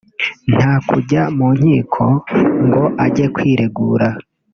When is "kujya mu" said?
0.89-1.47